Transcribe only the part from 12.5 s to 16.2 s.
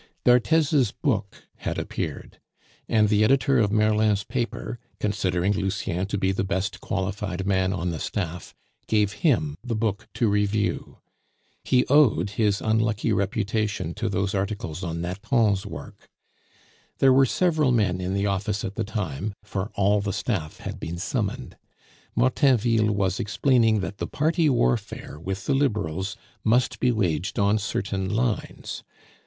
unlucky reputation to those articles on Nathan's work.